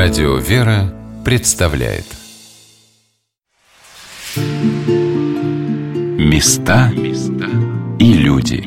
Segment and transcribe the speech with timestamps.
[0.00, 2.04] Радио «Вера» представляет
[6.16, 6.92] Места
[7.98, 8.58] и люди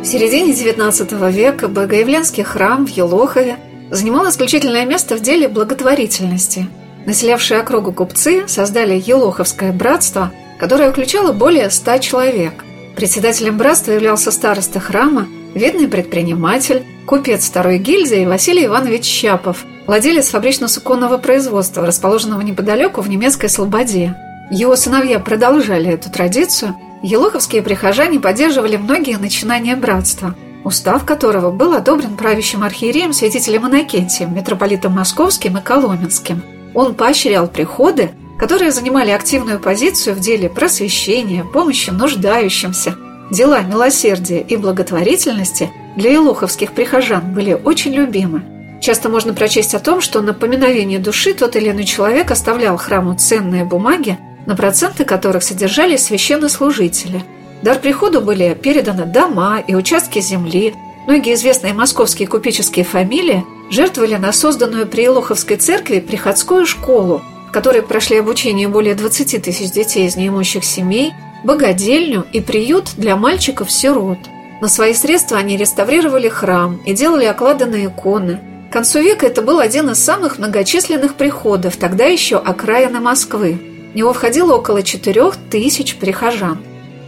[0.00, 3.56] В середине XIX века Богоявленский храм в Елохове
[3.90, 6.68] занимал исключительное место в деле благотворительности.
[7.04, 12.64] Населявшие округу купцы создали Елоховское братство– которая включала более ста человек.
[12.96, 21.18] Председателем братства являлся староста храма, видный предприниматель, купец второй гильдии Василий Иванович Щапов, владелец фабрично-суконного
[21.18, 24.14] производства, расположенного неподалеку в немецкой Слободе.
[24.50, 30.34] Его сыновья продолжали эту традицию, елоховские прихожане поддерживали многие начинания братства,
[30.64, 36.42] устав которого был одобрен правящим архиереем святителем Иннокентием, митрополитом Московским и Коломенским.
[36.74, 42.96] Он поощрял приходы, которые занимали активную позицию в деле просвещения, помощи нуждающимся.
[43.30, 48.42] Дела милосердия и благотворительности для елоховских прихожан были очень любимы.
[48.80, 53.16] Часто можно прочесть о том, что на поминовение души тот или иной человек оставлял храму
[53.16, 57.24] ценные бумаги, на проценты которых содержались священнослужители.
[57.62, 60.74] Дар приходу были переданы дома и участки земли.
[61.06, 67.82] Многие известные московские купеческие фамилии жертвовали на созданную при Елоховской церкви приходскую школу, в которой
[67.82, 74.18] прошли обучение более 20 тысяч детей из неимущих семей, богадельню и приют для мальчиков-сирот.
[74.60, 78.40] На свои средства они реставрировали храм и делали оклады на иконы.
[78.68, 83.58] К концу века это был один из самых многочисленных приходов, тогда еще окраины Москвы.
[83.92, 86.58] В него входило около 4 тысяч прихожан.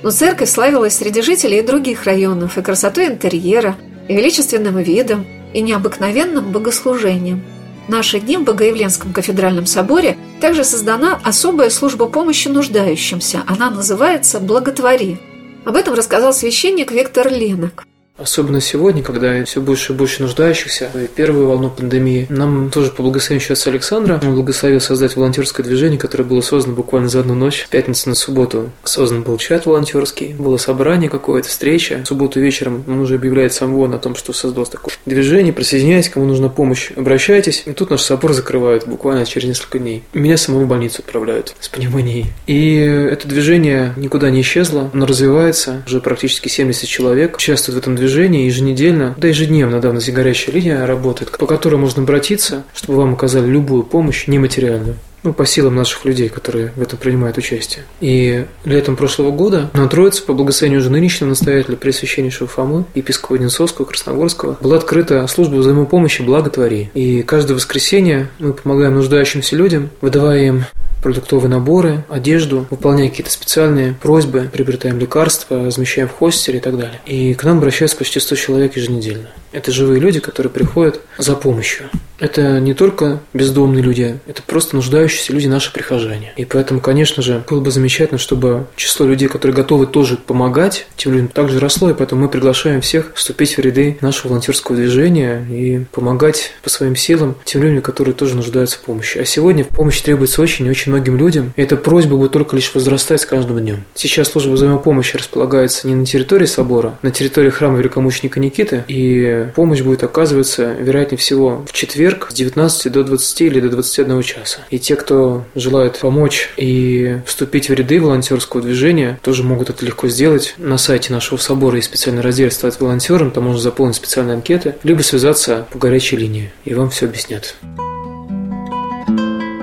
[0.03, 3.77] Но церковь славилась среди жителей других районов и красотой интерьера,
[4.09, 7.45] и величественным видом, и необыкновенным богослужением–
[7.89, 13.43] наши дни в Богоявленском кафедральном соборе также создана особая служба помощи нуждающимся.
[13.47, 15.19] Она называется «Благотвори».
[15.65, 17.85] Об этом рассказал священник Виктор Ленок.
[18.21, 23.03] Особенно сегодня, когда все больше и больше нуждающихся, и первую волну пандемии, нам тоже по
[23.03, 27.63] благословению сейчас Александра, он благословил создать волонтерское движение, которое было создано буквально за одну ночь,
[27.63, 28.71] в пятницу на субботу.
[28.85, 32.03] Создан был чат волонтерский, было собрание какое-то, встреча.
[32.05, 36.11] В субботу вечером он уже объявляет сам ВОН о том, что создал такое движение, присоединяйтесь,
[36.11, 37.63] кому нужна помощь, обращайтесь.
[37.65, 40.05] И тут наш собор закрывают буквально через несколько дней.
[40.13, 42.27] Меня самому в больницу отправляют с пневмонией.
[42.47, 47.97] И это движение никуда не исчезло, оно развивается, уже практически 70 человек участвуют в этом
[47.97, 52.65] движении движение еженедельно, да ежедневно, да, у нас горячая линия работает, по которой можно обратиться,
[52.75, 57.39] чтобы вам оказали любую помощь нематериальную ну, по силам наших людей, которые в этом принимают
[57.39, 57.85] участие.
[58.01, 63.85] И летом прошлого года на Троице, по благословению уже нынешнего настоятеля Пресвященнейшего Фомы, епископа Одинцовского,
[63.85, 66.91] Красногорского, была открыта служба взаимопомощи «Благотвори».
[66.95, 70.65] И каждое воскресенье мы помогаем нуждающимся людям, выдавая им
[71.03, 77.01] продуктовые наборы, одежду, выполняя какие-то специальные просьбы, приобретаем лекарства, размещаем в хостере и так далее.
[77.07, 79.31] И к нам обращаются почти 100 человек еженедельно.
[79.53, 81.91] Это живые люди, которые приходят за помощью.
[82.21, 86.33] Это не только бездомные люди, это просто нуждающиеся люди, наши прихожане.
[86.37, 91.13] И поэтому, конечно же, было бы замечательно, чтобы число людей, которые готовы тоже помогать тем
[91.13, 95.85] людям, также росло, и поэтому мы приглашаем всех вступить в ряды нашего волонтерского движения и
[95.93, 99.19] помогать по своим силам тем людям, которые тоже нуждаются в помощи.
[99.19, 102.75] А сегодня помощь требуется очень и очень многим людям, и эта просьба будет только лишь
[102.75, 103.85] возрастать с каждым днем.
[103.95, 109.81] Сейчас служба взаимопомощи располагается не на территории собора, на территории храма великомученика Никиты, и помощь
[109.81, 114.61] будет оказываться, вероятнее всего, в четверг с 19 до 20 или до 21 часа.
[114.71, 120.09] И те, кто желает помочь и вступить в ряды волонтерского движения, тоже могут это легко
[120.09, 120.55] сделать.
[120.59, 125.03] На сайте нашего собора есть специальный раздел «Стать волонтером», там можно заполнить специальные анкеты, либо
[125.03, 127.55] связаться по горячей линии, и вам все объяснят.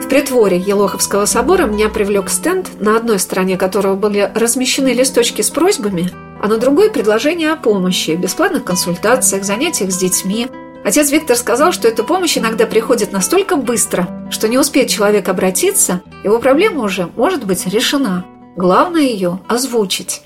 [0.07, 5.49] В притворе Елоховского собора меня привлек стенд, на одной стороне которого были размещены листочки с
[5.49, 6.09] просьбами,
[6.41, 10.47] а на другой– предложение о помощи, бесплатных консультациях, занятиях с детьми.
[10.87, 16.01] Отец Виктор сказал, что эта помощь иногда приходит настолько быстро, что не успеет человек обратиться,
[16.23, 18.23] его проблема уже может быть решена.
[18.55, 20.21] Главное ее озвучить.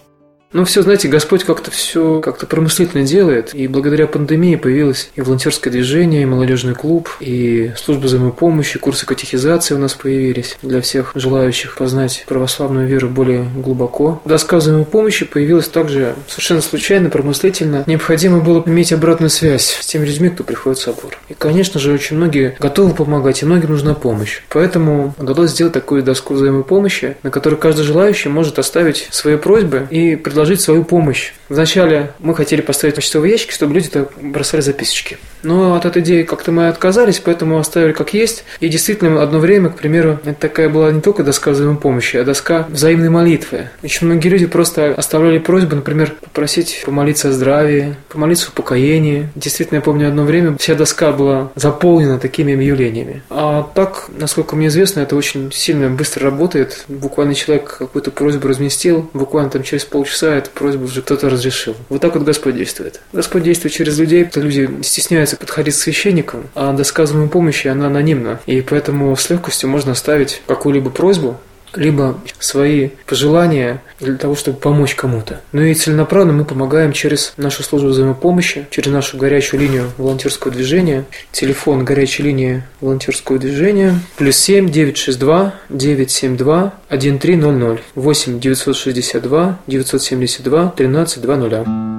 [0.54, 3.54] Ну, все, знаете, Господь как-то все как-то промыслительно делает.
[3.54, 9.76] И благодаря пандемии появилось и волонтерское движение, и молодежный клуб, и служба взаимопомощи, курсы катехизации
[9.76, 14.22] у нас появились для всех желающих познать православную веру более глубоко.
[14.26, 17.86] Доска взаимопомощи появилась также совершенно случайно, промыслительно.
[17.88, 21.18] Необходимо было иметь обратную связь с теми людьми, кто приходит в собор.
[21.30, 24.42] И, конечно же, очень многие готовы помогать, и многим нужна помощь.
[24.50, 30.18] Поэтому удалось сделать такую доску взаимопомощи, на которой каждый желающий может оставить свои просьбы и
[30.18, 31.34] предложить предложить свою помощь.
[31.52, 35.18] Вначале мы хотели поставить почтовые ящики, чтобы люди -то бросали записочки.
[35.44, 38.46] Но от этой идеи как-то мы отказались, поэтому оставили как есть.
[38.62, 42.68] И действительно, одно время, к примеру, это такая была не только доска взаимопомощи, а доска
[42.70, 43.68] взаимной молитвы.
[43.84, 49.28] Очень многие люди просто оставляли просьбы, например, попросить помолиться о здравии, помолиться о покоении.
[49.36, 53.24] Действительно, я помню, одно время вся доска была заполнена такими объявлениями.
[53.30, 56.86] А так, насколько мне известно, это очень сильно быстро работает.
[56.88, 61.76] Буквально человек какую-то просьбу разместил, буквально там через полчаса эту просьбу уже кто-то разрешил.
[61.90, 63.02] Вот так вот Господь действует.
[63.12, 67.02] Господь действует через людей, то люди стесняются подходить к священникам, а доска
[67.32, 68.40] помощи, она анонимна.
[68.46, 71.40] И поэтому с легкостью можно оставить какую-либо просьбу,
[71.76, 75.42] либо свои пожелания для того, чтобы помочь кому-то.
[75.52, 81.06] Ну и целенаправленно мы помогаем через нашу службу взаимопомощи, через нашу горячую линию волонтерского движения.
[81.32, 91.92] Телефон горячей линии волонтерского движения плюс 7 962 972 1300 8 962 972 1320.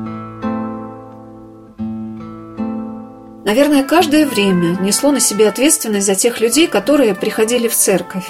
[3.44, 8.24] Наверное, каждое время несло на себе ответственность за тех людей, которые приходили в церковь.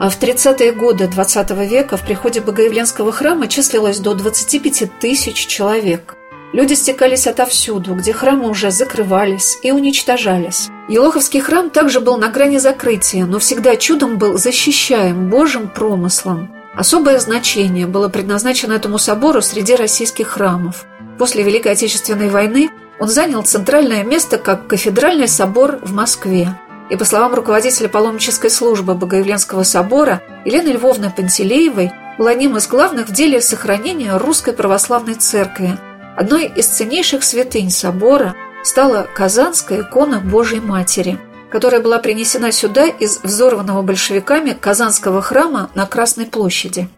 [0.00, 6.14] А в 30-е годы XX века в приходе Богоявленского храма числилось до 25 тысяч человек.
[6.52, 10.68] Люди стекались отовсюду, где храмы уже закрывались и уничтожались.
[10.88, 16.54] Елоховский храм также был на грани закрытия, но всегда чудом был защищаем Божьим промыслом.
[16.74, 20.86] Особое значение было предназначено этому собору среди российских храмов.
[21.18, 26.56] После Великой Отечественной войны он занял центральное место как кафедральный собор в Москве.
[26.90, 33.08] И по словам руководителя паломнической службы Богоявленского собора Елены Львовны Пантелеевой, был одним из главных
[33.08, 35.78] в деле сохранения русской православной церкви.
[36.16, 41.18] Одной из ценнейших святынь собора стала Казанская икона Божьей Матери,
[41.50, 46.88] которая была принесена сюда из взорванного большевиками Казанского храма на Красной площади.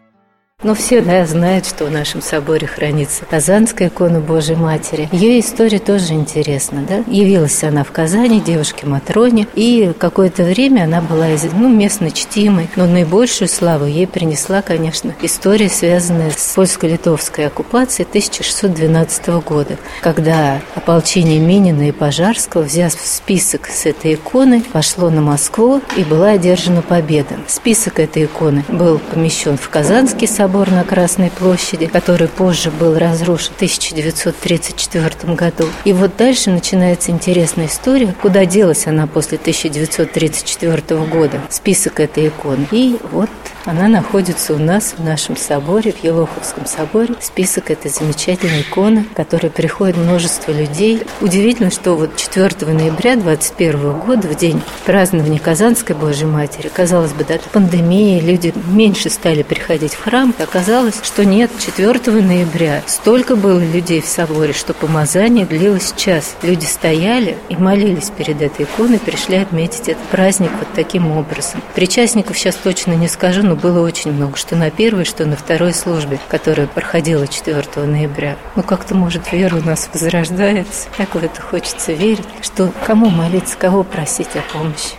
[0.63, 5.09] Но все да, знают, что в нашем соборе хранится Казанская икона Божьей Матери.
[5.11, 6.85] Ее история тоже интересна.
[6.87, 7.03] Да?
[7.07, 12.85] Явилась она в Казани, девушке Матроне, и какое-то время она была ну, местно чтимой, но
[12.85, 21.87] наибольшую славу ей принесла, конечно, история, связанная с польско-литовской оккупацией 1612 года, когда ополчение Минина
[21.87, 27.35] и Пожарского, взяв список с этой иконы, пошло на Москву и была одержана победа.
[27.47, 32.97] Список этой иконы был помещен в Казанский собор, собор на Красной площади, который позже был
[32.99, 35.65] разрушен в 1934 году.
[35.85, 42.67] И вот дальше начинается интересная история, куда делась она после 1934 года, список этой иконы.
[42.71, 43.29] И вот
[43.65, 49.15] она находится у нас в нашем соборе, в Елоховском соборе, список этой замечательной иконы, к
[49.15, 51.03] которой приходит множество людей.
[51.21, 57.23] Удивительно, что вот 4 ноября 2021 года, в день празднования Казанской Божьей Матери, казалось бы,
[57.23, 63.59] да, пандемия, люди меньше стали приходить в храм, Оказалось, что нет, 4 ноября столько было
[63.59, 66.35] людей в соборе, что помазание длилось час.
[66.41, 71.61] Люди стояли и молились перед этой иконой, пришли отметить этот праздник вот таким образом.
[71.75, 75.73] Причастников сейчас точно не скажу, но было очень много, что на первой, что на второй
[75.73, 78.37] службе, которая проходила 4 ноября.
[78.55, 80.87] Ну, как-то, может, вера у нас возрождается.
[80.95, 84.95] Так в это хочется верить, что кому молиться, кого просить о помощи.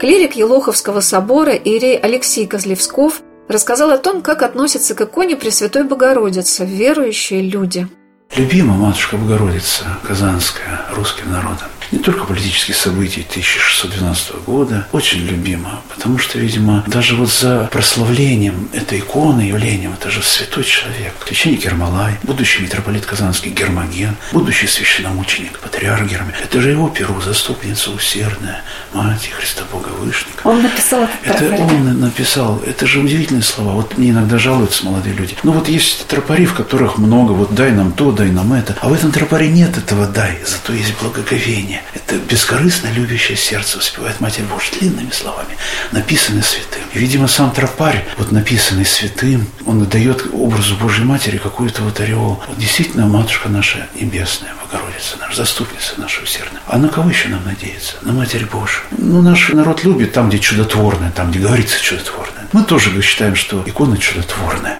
[0.00, 6.64] Клирик Елоховского собора Ирей Алексей Козлевсков рассказал о том, как относятся к иконе Пресвятой Богородицы
[6.64, 7.86] верующие люди.
[8.34, 16.18] Любима Матушка Богородица Казанская русским народом не только политические события 1612 года, очень любима, потому
[16.18, 22.14] что, видимо, даже вот за прославлением этой иконы, явлением, это же святой человек, священник Ермолай,
[22.22, 26.40] будущий митрополит Казанский Гермоген, будущий священномученик, патриарх Гермоген.
[26.42, 28.62] Это же его перу, заступница усердная,
[28.94, 30.46] мать Христа Бога Вышника.
[30.46, 31.44] Он написал это.
[31.44, 32.62] Это он написал.
[32.66, 33.72] Это же удивительные слова.
[33.72, 35.36] Вот мне иногда жалуются молодые люди.
[35.42, 38.76] Ну вот есть тропари, в которых много, вот дай нам то, дай нам это.
[38.80, 41.81] А в этом тропаре нет этого дай, зато есть благоговение.
[41.94, 45.56] Это бескорыстно любящее сердце воспевает Матерь Божья длинными словами,
[45.92, 46.82] написанный святым.
[46.94, 52.42] И, видимо, сам тропарь, вот написанный святым, он дает образу Божьей Матери какую-то вот ореол.
[52.48, 56.62] Вот действительно, Матушка наша Небесная, Богородица, наша заступница наша усердная.
[56.66, 57.96] А на кого еще нам надеяться?
[58.02, 58.82] На Матерь Божию.
[58.92, 62.46] Ну, наш народ любит там, где чудотворное, там, где говорится чудотворное.
[62.52, 64.78] Мы тоже считаем, что икона чудотворная.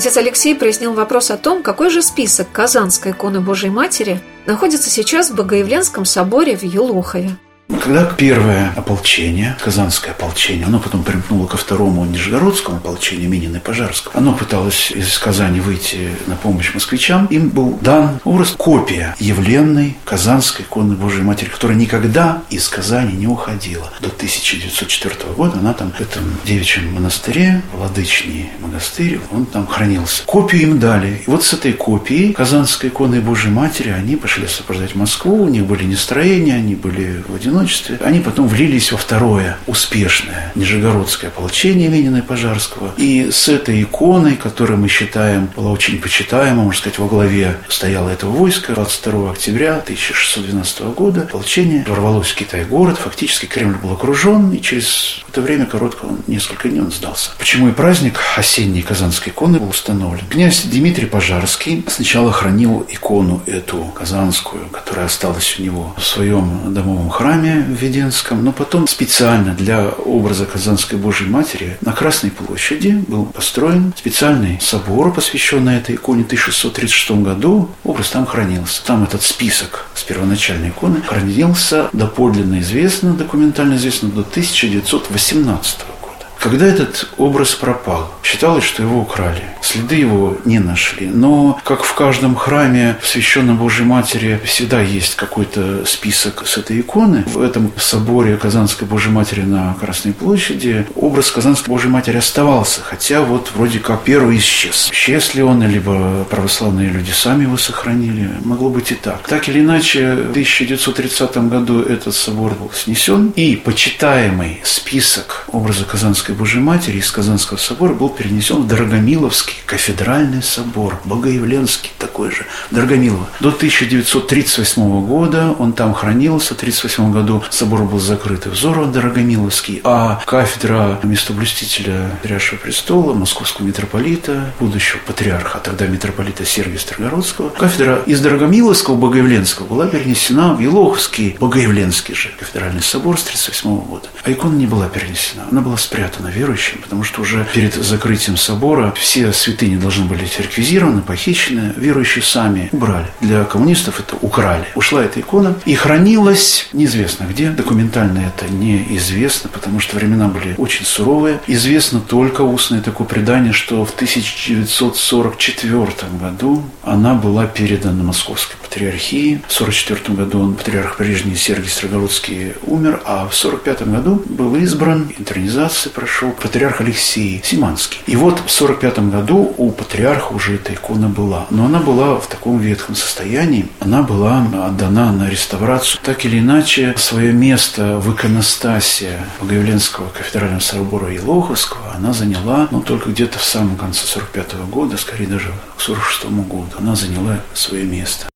[0.00, 5.28] Отец Алексей прояснил вопрос о том, какой же список Казанской иконы Божьей Матери находится сейчас
[5.28, 7.36] в Богоявленском соборе в Елохове.
[7.78, 14.16] Когда первое ополчение, Казанское ополчение, оно потом примкнуло ко второму Нижегородскому ополчению Минина и Пожарского,
[14.16, 20.64] оно пыталось из Казани выйти на помощь москвичам, им был дан образ копия явленной Казанской
[20.64, 23.90] иконы Божией Матери, которая никогда из Казани не уходила.
[24.00, 30.22] До 1904 года она там в этом девичьем монастыре, Владычный монастырь, он там хранился.
[30.26, 31.22] Копию им дали.
[31.26, 35.64] И вот с этой копией Казанской иконы Божией Матери они пошли сопровождать Москву, у них
[35.66, 41.88] были настроения, они были в одиночестве, одиночестве, они потом влились во второе успешное Нижегородское ополчение
[41.88, 42.92] Ленина и Пожарского.
[42.96, 48.08] И с этой иконой, которую мы считаем, была очень почитаема, можно сказать, во главе стояло
[48.08, 54.60] этого войска 22 октября 1612 года ополчение ворвалось в Китай-город, фактически Кремль был окружен, и
[54.60, 57.30] через это время короткое, он несколько дней он сдался.
[57.38, 60.26] Почему и праздник осенней Казанской иконы был установлен?
[60.28, 67.10] Князь Дмитрий Пожарский сначала хранил икону эту казанскую, которая осталась у него в своем домовом
[67.10, 73.26] храме, храме Введенском, но потом специально для образа Казанской Божьей Матери на Красной площади был
[73.26, 77.70] построен специальный собор, посвященный этой иконе в 1636 году.
[77.84, 78.84] Образ там хранился.
[78.84, 85.99] Там этот список с первоначальной иконы хранился доподлинно известно, документально известно до 1918 года.
[86.40, 89.42] Когда этот образ пропал, считалось, что его украли.
[89.60, 91.06] Следы его не нашли.
[91.06, 97.24] Но, как в каждом храме, посвященном Божьей Матери, всегда есть какой-то список с этой иконы.
[97.26, 103.20] В этом соборе Казанской Божьей Матери на Красной площади образ Казанской Божьей Матери оставался, хотя
[103.20, 104.88] вот вроде как первый исчез.
[104.90, 109.28] Исчез ли он, либо православные люди сами его сохранили, могло быть и так.
[109.28, 116.29] Так или иначе, в 1930 году этот собор был снесен, и почитаемый список образа Казанской
[116.30, 122.46] Казанской Божьей Матери из Казанского собора был перенесен в Дорогомиловский кафедральный собор, Богоявленский такой же,
[122.70, 123.26] Дорогомилово.
[123.40, 129.80] До 1938 года он там хранился, в 1938 году собор был закрыт и взорван Дорогомиловский,
[129.82, 138.02] а кафедра местоблюстителя Патриаршего престола, московского митрополита, будущего патриарха, а тогда митрополита Сергия Строгородского, кафедра
[138.06, 144.08] из Дорогомиловского Богоявленского была перенесена в Елоховский Богоявленский же кафедральный собор с 1938 года.
[144.22, 148.36] А икона не была перенесена, она была спрятана на верующим, потому что уже перед закрытием
[148.36, 153.06] собора все святыни должны были быть реквизированы, похищены, верующие сами убрали.
[153.20, 154.66] Для коммунистов это украли.
[154.74, 160.84] Ушла эта икона и хранилась неизвестно где, документально это неизвестно, потому что времена были очень
[160.84, 161.40] суровые.
[161.46, 165.86] Известно только устное такое предание, что в 1944
[166.20, 169.40] году она была передана Московской патриархии.
[169.48, 175.10] В 1944 году он, патриарх прежний Сергий Строгородский умер, а в 1945 году был избран,
[175.18, 178.00] интернизация прошла, прошел патриарх Алексей Симанский.
[178.06, 181.46] И вот в 45 году у патриарха уже эта икона была.
[181.50, 183.68] Но она была в таком ветхом состоянии.
[183.78, 186.00] Она была отдана на реставрацию.
[186.02, 193.10] Так или иначе, свое место в иконостасе Богоявленского кафедрального собора Елоховского она заняла, ну, только
[193.10, 198.26] где-то в самом конце 45 года, скорее даже к 46 году, она заняла свое место.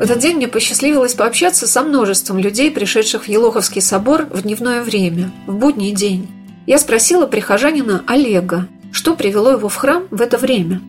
[0.00, 4.80] В этот день мне посчастливилось пообщаться со множеством людей, пришедших в Елоховский собор в дневное
[4.80, 6.26] время, в будний день.
[6.66, 10.80] Я спросила прихожанина Олега, что привело его в храм в это время.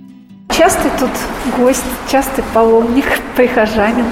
[0.58, 1.10] Частый тут
[1.58, 3.04] гость, частый паломник,
[3.36, 4.06] прихожанин.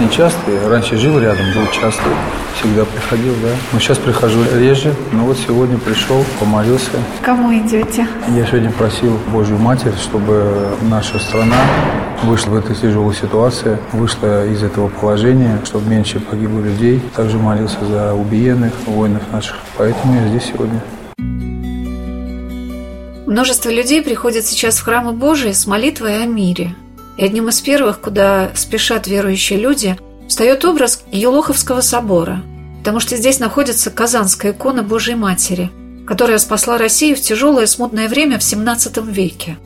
[0.00, 2.12] Не частый, раньше жил рядом, был частый,
[2.58, 3.50] всегда приходил, да.
[3.74, 6.92] Но сейчас прихожу реже, но вот сегодня пришел, помолился.
[7.20, 8.08] Кому идете?
[8.28, 11.56] Я сегодня просил Божью Матерь, чтобы наша страна
[12.24, 17.00] вышла в этой тяжелой ситуации, вышла из этого положения, чтобы меньше погибло людей.
[17.14, 19.56] Также молился за убиенных, воинов наших.
[19.76, 20.82] Поэтому я здесь сегодня.
[23.26, 26.74] Множество людей приходят сейчас в храмы Божии с молитвой о мире.
[27.16, 29.96] И одним из первых, куда спешат верующие люди,
[30.28, 32.42] встает образ Елоховского собора,
[32.78, 35.70] потому что здесь находится Казанская икона Божьей Матери,
[36.06, 39.56] которая спасла Россию в тяжелое смутное время в XVII веке.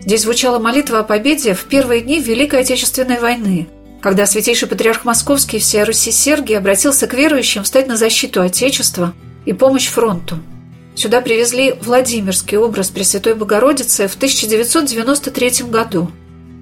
[0.00, 3.68] Здесь звучала молитва о победе в первые дни Великой Отечественной войны,
[4.00, 9.12] когда святейший патриарх Московский и всея Руси Сергий обратился к верующим встать на защиту Отечества
[9.44, 10.38] и помощь фронту.
[10.94, 16.10] Сюда привезли Владимирский образ Пресвятой Богородицы в 1993 году.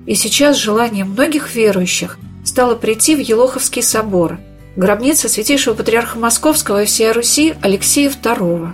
[0.06, 4.38] И сейчас желанием многих верующих стало прийти в Елоховский собор,
[4.76, 8.72] гробница святейшего патриарха Московского и всея Руси Алексея II.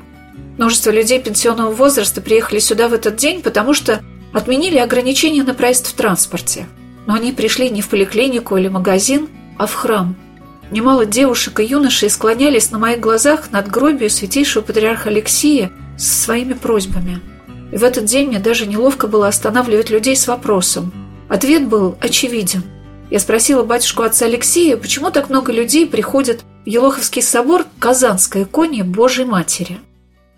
[0.57, 4.01] Множество людей пенсионного возраста приехали сюда в этот день, потому что
[4.35, 6.67] отменили ограничения на проезд в транспорте.
[7.07, 10.17] Но они пришли не в поликлинику или магазин, а в храм.
[10.71, 16.55] Немало девушек и юношей склонялись на моих глазах над гробью святейшего патриарха Алексия со своими
[16.55, 17.21] просьбами.
[17.73, 20.93] И в этот день мне даже неловко было останавливать людей с вопросом.
[21.29, 22.63] Ответ был очевиден.
[23.11, 28.83] я спросила батюшку отца Алексея, почему так много людей приходят в Елоховский собор Казанской иконе
[28.83, 29.79] Божьей Матери.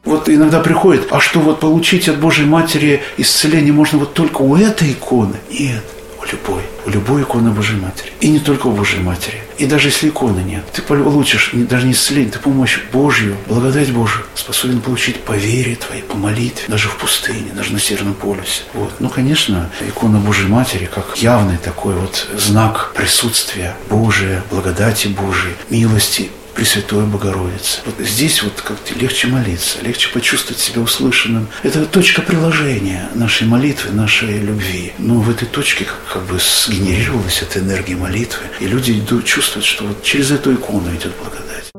[0.06, 4.56] Вот иногда приходит, а что вот получить от Божьей Матери исцеление можно вот только у
[4.56, 5.34] этой иконы?
[5.50, 5.82] Нет,
[6.22, 6.62] у любой.
[6.86, 8.12] У любой иконы Божьей Матери.
[8.20, 9.42] И не только у Божьей Матери.
[9.58, 14.24] И даже если иконы нет, ты получишь даже не исцеление, ты помощь Божью, благодать Божию
[14.34, 18.62] способен получить по вере твоей, по молитве, даже в пустыне, даже на Северном полюсе.
[18.74, 18.92] Вот.
[19.00, 26.30] Ну, конечно, икона Божьей Матери, как явный такой вот знак присутствия Божия, благодати Божией, милости
[26.56, 27.80] Пресвятой Богородицы.
[27.84, 31.48] Вот здесь вот как-то легче молиться, легче почувствовать себя услышанным.
[31.62, 34.94] Это точка приложения нашей молитвы, нашей любви.
[34.96, 39.66] Но в этой точке как, как бы сгенерировалась эта энергия молитвы, и люди идут, чувствуют,
[39.66, 41.70] что вот через эту икону идет благодать.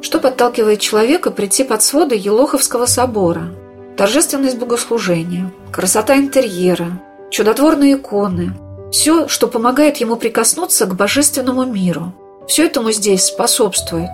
[0.00, 3.50] Что подталкивает человека прийти под своды Елоховского собора?
[3.96, 8.54] Торжественность богослужения, красота интерьера, чудотворные иконы,
[8.92, 12.12] все, что помогает ему прикоснуться к божественному миру.
[12.46, 14.10] Все этому здесь способствует.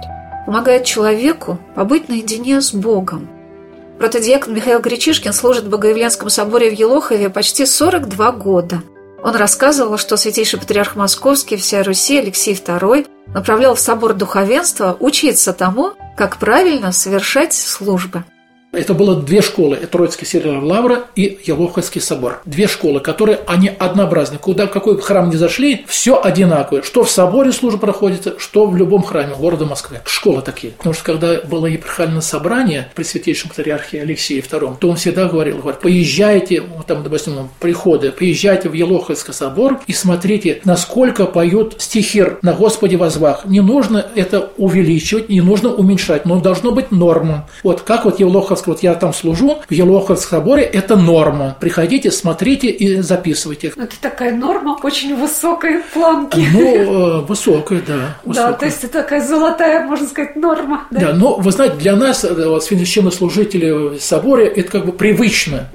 [0.46, 3.28] Помогает человеку побыть наедине с Богом.
[3.98, 8.82] Протодиакон Михаил Гречишкин служит в Богоявленском соборе в Елохове почти 42 года.
[9.24, 15.52] Он рассказывал, что святейший патриарх Московский, вся Руси Алексей II направлял в собор духовенства учиться
[15.52, 18.22] тому, как правильно совершать службы.
[18.70, 22.42] Это было две школы, Троицкий Северная Лавра и Елоховский собор.
[22.44, 24.36] Две школы, которые, они однообразны.
[24.36, 26.82] Куда, в какой храм не зашли, все одинаковое.
[26.82, 30.00] Что в соборе служба проходит, что в любом храме города Москвы.
[30.04, 30.74] Школы такие.
[30.74, 35.58] Потому что когда было епархиальное собрание при святейшем патриархе Алексее II, то он всегда говорил,
[35.58, 42.38] говорит, поезжайте, вот там, допустим, приходы, поезжайте в Елоховский собор и смотрите, насколько поют стихир
[42.42, 43.46] на Господе возвах.
[43.46, 47.48] Не нужно это увеличивать, не нужно уменьшать, но должно быть норма.
[47.62, 51.56] Вот как вот Елоховский Елоховск, вот я там служу, в Елоховском соборе это норма.
[51.60, 53.72] Приходите, смотрите и записывайте.
[53.76, 56.44] Это такая норма очень высокой планки.
[56.52, 58.18] Ну, э, высокая, да.
[58.24, 58.52] Высокая.
[58.52, 60.86] Да, то есть это такая золотая, можно сказать, норма.
[60.90, 64.92] Да, да но вы знаете, для нас, э, вот, священнослужителей в соборе, это как бы
[64.92, 65.68] привычно.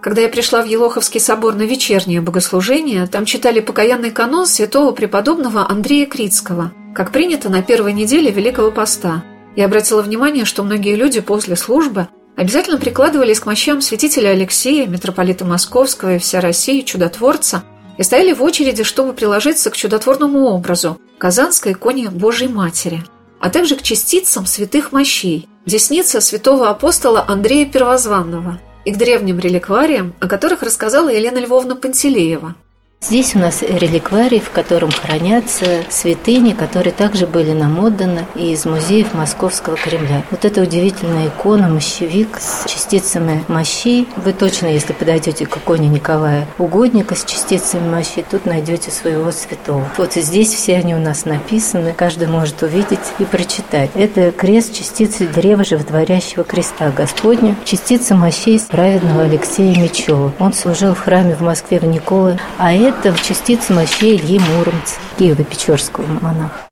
[0.00, 5.68] Когда я пришла в Елоховский собор на вечернее богослужение, там читали покаянный канон святого преподобного
[5.68, 9.22] Андрея Критского, как принято на первой неделе Великого Поста.
[9.56, 15.44] Я обратила внимание, что многие люди после службы обязательно прикладывались к мощам святителя Алексея, митрополита
[15.44, 17.64] Московского и вся Россия, чудотворца,
[17.98, 23.02] и стояли в очереди, чтобы приложиться к чудотворному образу Казанской иконе Божьей Матери,
[23.40, 30.14] а также к частицам святых мощей, десница святого апостола Андрея Первозванного и к древним реликвариям,
[30.20, 32.54] о которых рассказала Елена Львовна Пантелеева–
[33.02, 39.14] Здесь у нас реликварий, в котором хранятся святыни, которые также были нам отданы из музеев
[39.14, 40.22] Московского Кремля.
[40.30, 44.06] Вот эта удивительная икона, мощевик с частицами мощей.
[44.16, 49.88] Вы точно, если подойдете к иконе Николая Угодника с частицами мощей, тут найдете своего святого.
[49.96, 53.90] Вот здесь все они у нас написаны, каждый может увидеть и прочитать.
[53.94, 60.34] Это крест частицы древа животворящего креста Господня, частица мощей праведного Алексея Мечева.
[60.38, 64.40] Он служил в храме в Москве в Николы, а это это в частице мощей Ильи
[64.40, 66.68] Муромца, Киева-Печорского монаха.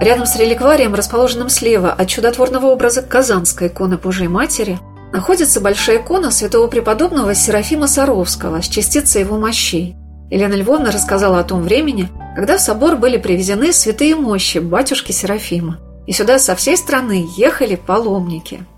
[0.00, 4.78] Рядом с реликварием, расположенным слева от чудотворного образа Казанской иконы Божией Матери,
[5.12, 9.96] находится большая икона святого преподобного Серафима Саровского с частицей его мощей.
[10.30, 15.78] Елена Львовна рассказала о том времени, когда в собор были привезены святые мощи батюшки Серафима.
[16.06, 18.66] И сюда со всей страны ехали паломники–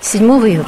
[0.00, 0.22] 7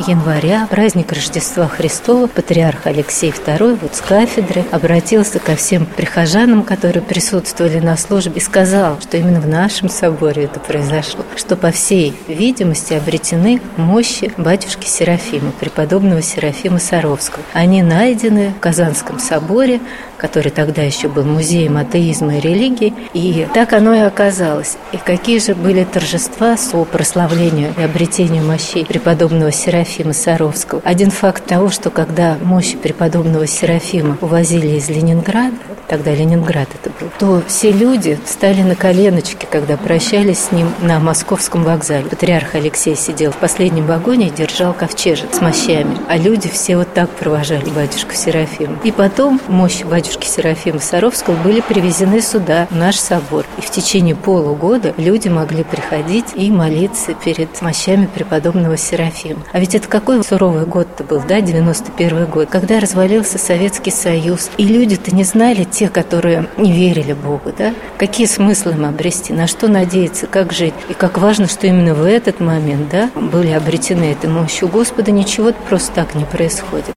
[0.09, 7.01] января, праздник Рождества Христова, патриарх Алексей II вот с кафедры обратился ко всем прихожанам, которые
[7.01, 12.13] присутствовали на службе, и сказал, что именно в нашем соборе это произошло, что по всей
[12.27, 17.45] видимости обретены мощи батюшки Серафима, преподобного Серафима Саровского.
[17.53, 19.81] Они найдены в Казанском соборе,
[20.19, 24.77] который тогда еще был музеем атеизма и религии, и так оно и оказалось.
[24.91, 30.81] И какие же были торжества по прославлению и обретению мощей преподобного преподобного Серафима Саровского.
[30.83, 35.57] Один факт того, что когда мощи преподобного Серафима увозили из Ленинграда,
[35.91, 41.01] тогда Ленинград это был, то все люди стали на коленочки, когда прощались с ним на
[41.01, 42.05] московском вокзале.
[42.05, 46.95] Патриарх Алексей сидел в последнем вагоне и держал ковчежек с мощами, а люди все вот
[46.95, 48.79] так провожали батюшку Серафима.
[48.85, 53.45] И потом мощи батюшки Серафима Саровского были привезены сюда, в наш собор.
[53.59, 59.43] И в течение полугода люди могли приходить и молиться перед мощами преподобного Серафима Серафим.
[59.53, 64.51] А ведь это какой суровый год-то был, да, 91 год, когда развалился Советский Союз.
[64.59, 69.47] И люди-то не знали, те, которые не верили Богу, да, какие смыслы им обрести, на
[69.47, 70.75] что надеяться, как жить.
[70.91, 75.55] И как важно, что именно в этот момент, да, были обретены этой мощью Господа, ничего
[75.71, 76.93] просто так не происходит.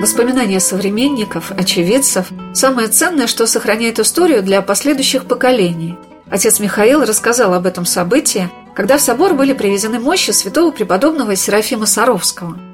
[0.00, 5.98] Воспоминания современников, очевидцев– самое ценное, что сохраняет историю для последующих поколений.
[6.30, 11.84] Отец Михаил рассказал об этом событии, когда в собор были привезены мощи святого преподобного Серафима
[11.84, 12.58] Саровского–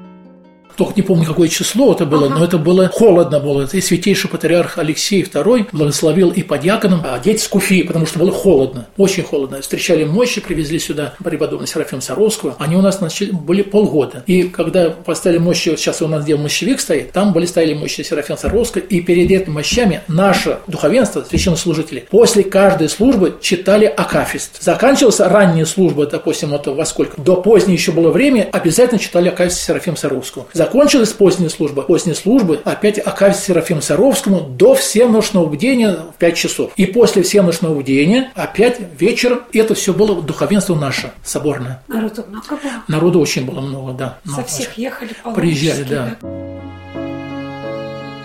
[0.75, 2.39] только не помню, какое число это было, ага.
[2.39, 3.67] но это было холодно было.
[3.71, 8.87] И святейший патриарх Алексей II благословил и по диаконам одеть скуфи, потому что было холодно,
[8.97, 9.61] очень холодно.
[9.61, 12.55] Встречали мощи, привезли сюда преподобного Серафима Саровского.
[12.59, 14.23] Они у нас значит, были полгода.
[14.27, 18.37] И когда поставили мощи, сейчас у нас где мощевик стоит, там были стояли мощи Серафима
[18.37, 24.61] Саровского, и перед этими мощами наше духовенство, священнослужители, после каждой службы читали Акафист.
[24.61, 27.21] Заканчивалась ранняя служба, допустим, это во сколько?
[27.21, 30.47] До поздней еще было время, обязательно читали Акафист Серафима Саровского.
[30.63, 31.81] Закончилась поздняя служба.
[31.81, 36.71] Поздняя службы опять Акавис Серафим Саровскому до всеночного бдения в 5 часов.
[36.77, 41.83] И после всеночного бдения опять вечером это все было духовенство наше, соборное.
[41.89, 42.83] Народу много было?
[42.87, 44.19] Народу очень было много, да.
[44.25, 46.17] Со всех ехали Приезжали, да.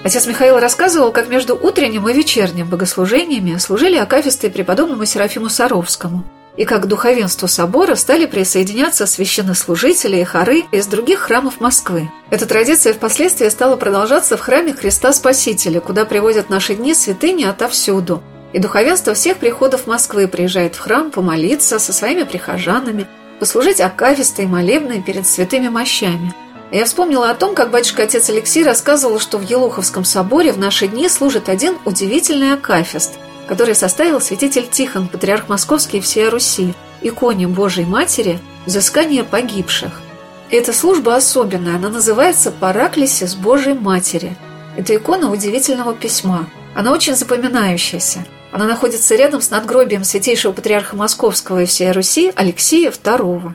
[0.05, 6.23] Отец Михаил рассказывал, как между утренним и вечерним богослужениями служили акафисты преподобному Серафиму Саровскому–
[6.59, 12.11] и как духовенству собора стали присоединяться священнослужители и хоры из других храмов Москвы.
[12.31, 18.23] Эта традиция впоследствии стала продолжаться в храме Христа Спасителя, куда приводят наши дни святыни отовсюду.
[18.53, 23.07] И духовенство всех приходов Москвы приезжает в храм помолиться со своими прихожанами,
[23.39, 26.35] послужить акафистой и молебной перед святыми мощами.
[26.73, 30.89] Я вспомнила о том, как батюшка отец Алексей рассказывал, что в Елоховском соборе в наши
[30.89, 33.13] дни служит один удивительный акафист–
[33.49, 40.01] который составил святитель Тихон, патриарх Московский и всея Руси, иконе Божией Матери, взыскание погибших.
[40.51, 44.37] Эта служба особенная, она называется «Параклисис Божией Матери».
[44.77, 46.49] Это икона удивительного письма.
[46.75, 48.25] Она очень запоминающаяся.
[48.53, 53.55] Она находится рядом с надгробием святейшего патриарха Московского и всей Руси Алексея II.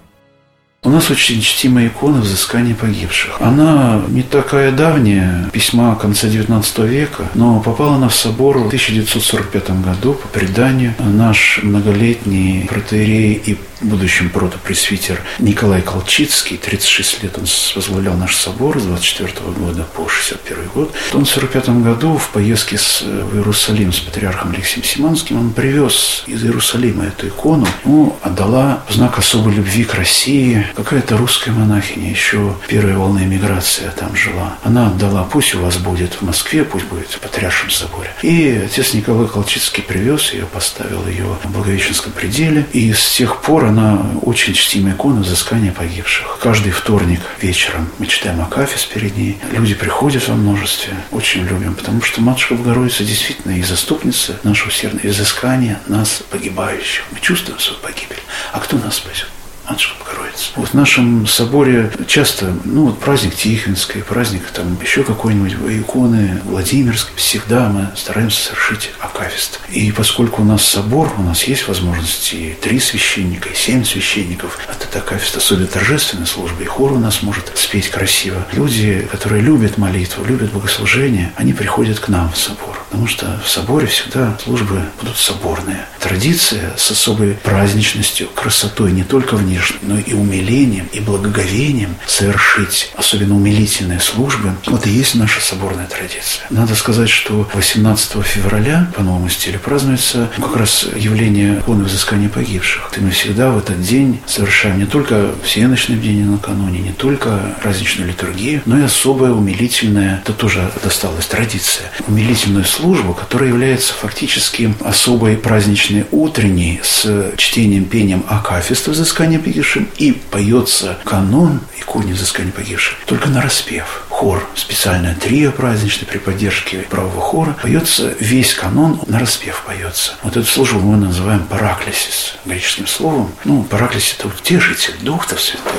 [0.86, 3.38] У нас очень чтимая икона взыскания погибших.
[3.40, 9.82] Она не такая давняя, письма конца XIX века, но попала она в собор в 1945
[9.82, 10.94] году по преданию.
[11.00, 18.84] Наш многолетний протеерей и будущем протопресвитер Николай Колчицкий, 36 лет он возглавлял наш собор с
[18.84, 20.94] 24 года по 61 год.
[21.14, 26.24] Он в 45 году в поездке с, в Иерусалим с патриархом Алексеем Симанским, он привез
[26.28, 32.56] из Иерусалима эту икону, ему отдала знак особой любви к России какая-то русская монахиня, еще
[32.68, 34.58] первой волны эмиграции там жила.
[34.64, 38.12] Она отдала, пусть у вас будет в Москве, пусть будет в Патриаршем соборе.
[38.22, 43.66] И отец Николай Колчицкий привез ее, поставил ее в Благовещенском пределе, и с тех пор
[43.74, 46.38] она очень чтимая икона взыскания погибших.
[46.42, 49.40] Каждый вторник вечером мы читаем Акафис перед ней.
[49.52, 50.94] Люди приходят во множестве.
[51.12, 57.04] Очень любим, потому что Матушка Богородица действительно и заступница нашего сердца, и взыскания нас, погибающих.
[57.12, 58.22] Мы чувствуем свою погибель.
[58.52, 59.28] А кто нас спасет?
[59.68, 60.52] Матушка Богородица.
[60.56, 67.16] Вот в нашем соборе часто, ну вот праздник Тихвинской, праздник там еще какой-нибудь иконы Владимирской,
[67.16, 69.62] всегда мы стараемся совершить акафист.
[69.70, 74.60] И поскольку у нас собор, у нас есть возможности и три священника, и семь священников,
[74.68, 78.46] это акафист особенно торжественная служба, и хор у нас может спеть красиво.
[78.52, 82.78] Люди, которые любят молитву, любят богослужение, они приходят к нам в собор.
[82.90, 85.88] Потому что в соборе всегда службы будут соборные.
[86.00, 92.92] Традиция с особой праздничностью, красотой не только в внешним, но и умилением, и благоговением совершить
[92.96, 94.56] особенно умилительные службы.
[94.68, 96.46] Вот и есть наша соборная традиция.
[96.50, 102.92] Надо сказать, что 18 февраля по новому стилю празднуется как раз явление иконы взыскания погибших.
[102.98, 108.10] И мы всегда в этот день совершаем не только всеночный день накануне, не только праздничную
[108.10, 115.38] литургию, но и особая умилительная, это тоже досталась традиция, умилительную службу, которая является фактически особой
[115.38, 123.30] праздничной утренней с чтением, пением Акафиста взыскания погибшим, и поется канон иконе взыскания погибших только
[123.30, 124.04] на распев.
[124.10, 130.14] Хор, специальное трио праздничное при поддержке правого хора, поется весь канон на распев поется.
[130.24, 133.32] Вот эту службу мы называем параклисис греческим словом.
[133.44, 135.74] Ну, параклисис– это утешитель, Дух-то Святой.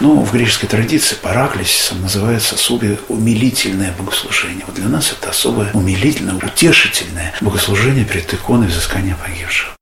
[0.00, 4.64] Но в греческой традиции параклисисом называется особое умилительное богослужение.
[4.66, 9.76] Вот для нас это особое умилительное, утешительное богослужение перед иконой взыскания погибших.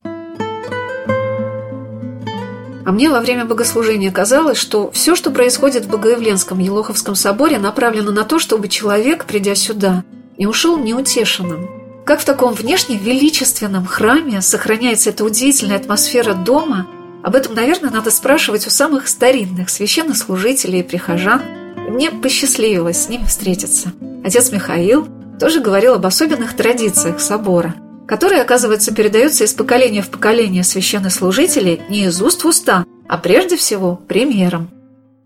[2.88, 8.12] А мне во время богослужения казалось, что все, что происходит в Богоявленском Елоховском соборе, направлено
[8.12, 10.04] на то, чтобы человек, придя сюда,
[10.38, 11.68] не ушел неутешенным.
[12.06, 16.86] Как в таком внешне величественном храме сохраняется эта удивительная атмосфера дома,
[17.22, 21.42] об этом, наверное, надо спрашивать у самых старинных священнослужителей и прихожан.
[21.86, 23.92] И мне посчастливилось с ними встретиться.
[24.24, 25.06] Отец Михаил
[25.38, 27.74] тоже говорил об особенных традициях собора–
[28.08, 33.56] которые, оказывается, передаются из поколения в поколение священнослужителей не из уст в уста, а прежде
[33.56, 34.70] всего примером.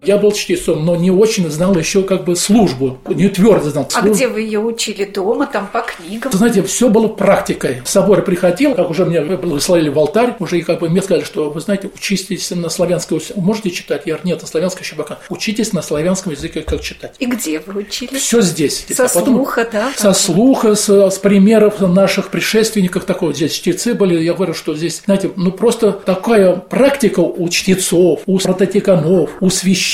[0.04, 3.86] Я был чтецом, но не очень знал еще как бы службу, не твердо знал.
[3.88, 4.14] А службу.
[4.14, 5.04] где вы ее учили?
[5.04, 6.32] Дома, там, по книгам?
[6.32, 7.82] Знаете, все было практикой.
[7.84, 11.50] В собор приходил, как уже мне благословили в алтарь, уже как бы мне сказали, что,
[11.50, 14.02] вы знаете, учитесь на славянском, можете читать?
[14.06, 15.18] Я говорю, нет, на славянском еще пока.
[15.28, 17.14] Учитесь на славянском языке, как читать.
[17.20, 18.22] И где вы учились?
[18.22, 18.84] Все здесь.
[18.92, 19.92] Со А потом- слуха, да?
[19.96, 23.32] Со слуха, с, с примеров наших предшественников такого.
[23.32, 28.38] Здесь чтецы были, я говорю, что здесь, знаете, ну просто такая практика у чтецов, у
[28.38, 29.91] прототиканов, у священников,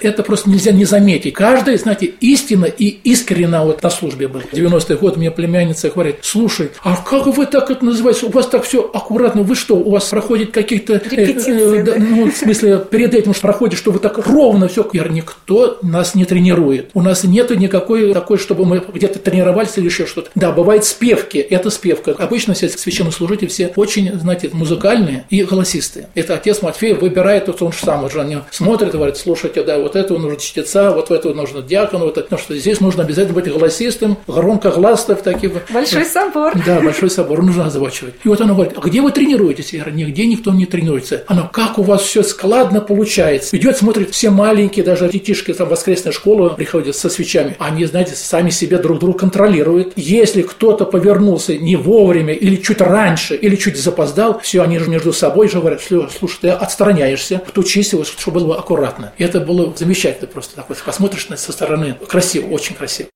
[0.00, 1.34] это просто нельзя не заметить.
[1.34, 4.40] Каждый, знаете, истинно и искренне вот на службе был.
[4.40, 8.26] В 90-е годы мне племянница говорит, слушай, а как вы так это называете?
[8.26, 10.94] У вас так все аккуратно, вы что, у вас проходит какие-то...
[10.94, 11.98] э, Репетиции, да, да?
[11.98, 14.88] ну, в смысле, перед этим что проходит, что вы так ровно все.
[14.92, 16.90] Я говорю, никто нас не тренирует.
[16.94, 20.30] У нас нету никакой такой, чтобы мы где-то тренировались или еще что-то.
[20.34, 22.12] Да, бывает спевки, это спевка.
[22.12, 26.08] Обычно все священнослужители все очень, знаете, музыкальные и голосистые.
[26.14, 29.78] Это отец Матфей выбирает, вот он же сам уже они смотрит и говорит, слушайте, да,
[29.78, 33.34] вот этого нужно чтеца, вот этого нужно диакона, вот это, потому что здесь нужно обязательно
[33.34, 35.54] быть голосистым, громкогласным таким.
[35.70, 36.52] Большой собор.
[36.64, 38.14] Да, большой собор, нужно озвучивать.
[38.24, 39.72] И вот она говорит, а где вы тренируетесь?
[39.72, 41.24] Я говорю, нигде никто не тренируется.
[41.26, 43.56] Она, как у вас все складно получается.
[43.56, 47.56] Идет, смотрит, все маленькие, даже детишки там в воскресную школу приходят со свечами.
[47.58, 49.92] Они, знаете, сами себе друг друга контролируют.
[49.96, 55.12] Если кто-то повернулся не вовремя, или чуть раньше, или чуть запоздал, все, они же между
[55.12, 59.12] собой же говорят, «Слушай, ты отстраняешься, отучись, вот, чтобы было аккуратно.
[59.18, 60.56] И это было замечательно просто.
[60.56, 63.08] Так вот, посмотришь на- со стороны, красиво, очень красиво.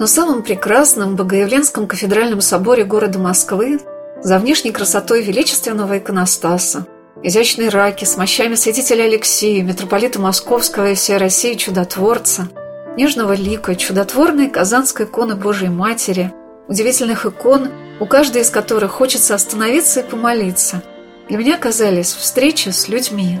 [0.00, 3.80] Но самым прекрасным в Богоявленском кафедральном соборе города Москвы
[4.22, 6.86] за внешней красотой величественного иконостаса,
[7.22, 12.48] изящной раки с мощами святителя Алексея, митрополита Московского и всей России чудотворца,
[12.96, 16.32] нежного лика, чудотворной казанской иконы Божией Матери,
[16.68, 17.68] удивительных икон,
[17.98, 20.82] у каждой из которых хочется остановиться и помолиться,
[21.28, 23.38] для меня казались встречи с людьми.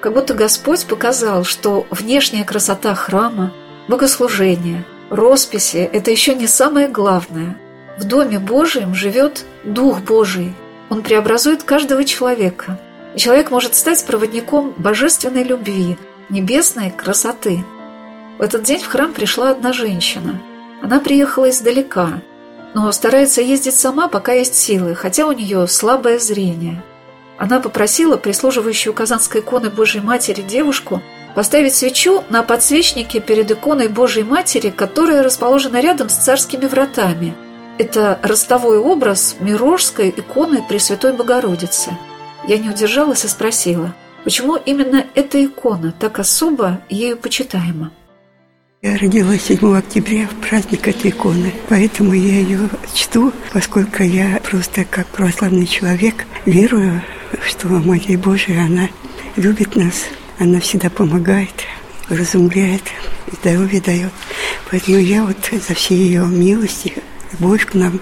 [0.00, 3.52] Как будто Господь показал, что внешняя красота храма,
[3.88, 7.56] богослужение, росписи– это еще не самое главное.
[7.98, 10.54] В Доме Божьем живет Дух Божий.
[10.88, 12.78] Он преобразует каждого человека.
[13.14, 15.96] И человек может стать проводником божественной любви,
[16.28, 17.64] небесной красоты.
[18.38, 20.40] В этот день в храм пришла одна женщина.
[20.82, 22.22] Она приехала издалека,
[22.74, 26.82] но старается ездить сама, пока есть силы, хотя у нее слабое зрение.
[27.40, 31.00] Она попросила прислуживающую Казанской иконы Божьей Матери девушку
[31.34, 37.34] поставить свечу на подсвечнике перед иконой Божьей Матери, которая расположена рядом с царскими вратами.
[37.78, 41.96] Это ростовой образ Мирожской иконы Пресвятой Богородицы.
[42.46, 47.90] Я не удержалась и спросила, почему именно эта икона так особо ею почитаема?
[48.82, 54.84] Я родилась 7 октября в праздник этой иконы, поэтому я ее чту, поскольку я просто
[54.84, 57.00] как православный человек верую,
[57.46, 58.88] что Матерь Божия, она
[59.36, 60.06] любит нас,
[60.38, 61.52] она всегда помогает,
[62.08, 62.82] разумляет,
[63.40, 64.12] здоровье дает.
[64.70, 66.94] Поэтому я вот за все ее милости,
[67.32, 68.00] любовь к нам,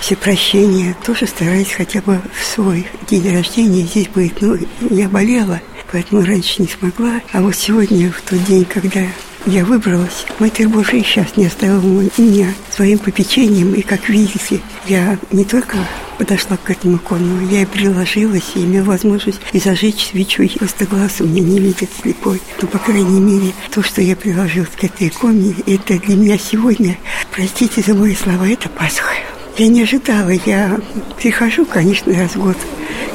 [0.00, 4.40] все прощения, тоже стараюсь хотя бы в свой день рождения здесь быть.
[4.40, 4.58] Ну,
[4.90, 5.60] я болела,
[5.92, 7.20] поэтому раньше не смогла.
[7.32, 9.02] А вот сегодня, в тот день, когда
[9.46, 10.26] я выбралась.
[10.38, 13.74] Матерь Божия сейчас не оставила меня своим попечением.
[13.74, 15.76] И, как видите, я не только
[16.18, 20.42] подошла к этому икону, я и приложилась, и имела возможность и зажечь свечу.
[20.42, 22.40] И просто глаз у меня не видит слепой.
[22.60, 26.96] Но, по крайней мере, то, что я приложилась к этой иконе, это для меня сегодня,
[27.30, 29.12] простите за мои слова, это Пасха.
[29.56, 30.80] Я не ожидала, я
[31.16, 32.56] прихожу, конечно, раз в год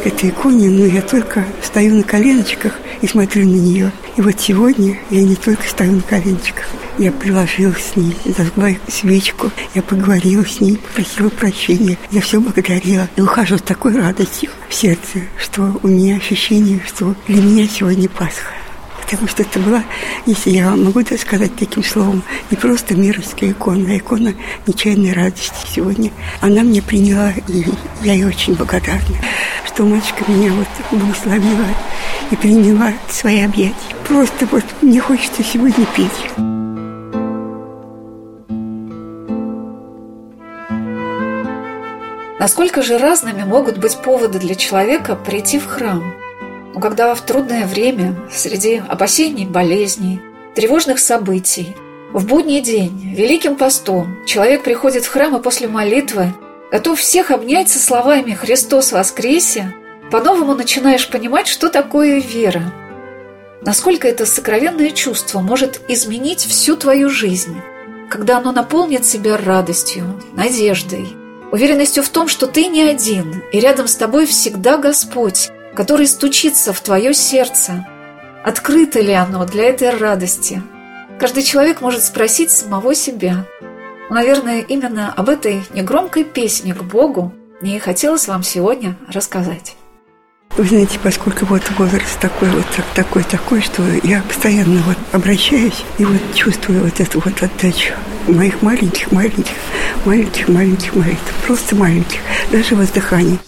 [0.02, 3.92] к этой иконе, но я только стою на коленочках и смотрю на нее.
[4.16, 6.66] И вот сегодня я не только стою на коленочках,
[6.98, 13.10] я приложилась с ней, зажгла свечку, я поговорила с ней, попросила прощения, я все благодарила.
[13.18, 18.08] И ухожу с такой радостью в сердце, что у меня ощущение, что для меня сегодня
[18.08, 18.59] Пасха.
[19.10, 19.84] Потому что это была,
[20.28, 24.36] если я могу это сказать таким словом, не просто мировская икона, а икона
[24.68, 26.12] нечаянной радости сегодня.
[26.42, 27.66] Она мне приняла, и
[28.04, 29.18] я ей очень благодарна,
[29.66, 31.66] что матушка меня вот благословила
[32.30, 33.96] и приняла свои объятия.
[34.08, 36.48] Просто вот мне хочется сегодня петь.
[42.40, 46.19] Насколько же разными могут быть поводы для человека прийти в храм?
[46.74, 50.22] Но когда в трудное время, среди опасений, болезней,
[50.56, 51.76] тревожных событий,
[52.14, 56.34] в будний день, великим постом, человек приходит в храм и после молитвы
[56.72, 59.74] готов всех обнять со словами «Христос воскресе»,
[60.12, 62.74] по-новому начинаешь понимать, что такое вера.
[63.62, 67.56] Насколько это сокровенное чувство может изменить всю твою жизнь,
[68.10, 71.08] когда оно наполнит себя радостью, надеждой,
[71.52, 76.74] уверенностью в том, что ты не один, и рядом с тобой всегда Господь, который стучится
[76.74, 77.88] в твое сердце.
[78.44, 80.62] Открыто ли оно для этой радости?
[81.18, 83.46] Каждый человек может спросить самого себя.
[84.10, 89.78] Наверное, именно об этой негромкой песне к Богу мне и хотелось вам сегодня рассказать.
[90.58, 96.04] Вы знаете, поскольку вот возраст такой вот такой такой, что я постоянно вот обращаюсь и
[96.04, 97.94] вот чувствую вот эту вот отдачу
[98.28, 99.56] моих маленьких, маленьких,
[100.04, 102.20] маленьких, маленьких молитв, просто маленьких,
[102.52, 103.40] даже воздыханий.